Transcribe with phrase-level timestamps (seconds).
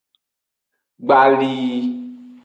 [1.05, 1.53] Gbali.